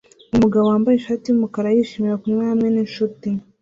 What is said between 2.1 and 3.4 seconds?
kunywa hamwe ninshuti